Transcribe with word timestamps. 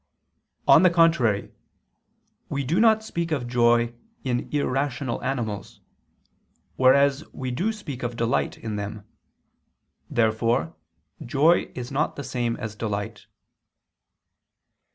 On 0.67 0.81
the 0.81 0.89
contrary, 0.89 1.51
We 2.49 2.63
do 2.63 2.79
not 2.79 3.03
speak 3.03 3.31
of 3.31 3.45
joy 3.47 3.93
in 4.23 4.49
irrational 4.51 5.23
animals; 5.23 5.79
whereas 6.75 7.23
we 7.33 7.51
do 7.51 7.71
speak 7.71 8.01
of 8.01 8.15
delight 8.15 8.57
in 8.57 8.77
them. 8.77 9.05
Therefore 10.09 10.75
joy 11.23 11.71
is 11.75 11.91
not 11.91 12.15
the 12.15 12.23
same 12.23 12.55
as 12.55 12.75
delight. 12.75 13.27